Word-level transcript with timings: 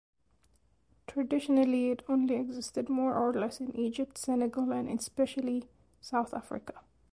Traditionally 1.05 1.91
it 1.91 2.01
only 2.09 2.33
existed 2.33 2.89
more 2.89 3.13
or 3.15 3.31
less 3.31 3.59
in 3.59 3.75
Egypt, 3.75 4.17
Senegal 4.17 4.71
and 4.71 4.89
especially 4.89 5.69
South 6.01 6.33
Africa. 6.33 6.81